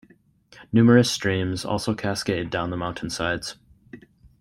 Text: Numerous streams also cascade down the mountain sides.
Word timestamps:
Numerous 0.73 1.11
streams 1.11 1.63
also 1.63 1.93
cascade 1.93 2.49
down 2.49 2.71
the 2.71 2.75
mountain 2.75 3.11
sides. 3.11 3.57